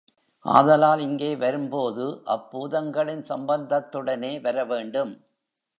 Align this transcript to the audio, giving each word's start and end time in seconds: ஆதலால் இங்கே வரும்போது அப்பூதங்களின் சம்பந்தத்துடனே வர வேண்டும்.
ஆதலால் 0.45 0.99
இங்கே 0.99 1.35
வரும்போது 1.35 2.05
அப்பூதங்களின் 2.25 3.23
சம்பந்தத்துடனே 3.29 4.41
வர 4.41 4.65
வேண்டும். 4.65 5.13